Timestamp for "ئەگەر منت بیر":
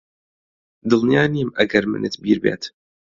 1.57-2.37